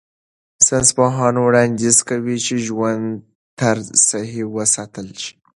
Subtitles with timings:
[0.65, 3.05] ساینسپوهان وړاندیز کوي چې ژوند
[3.59, 5.33] طرز صحي وساتل شي.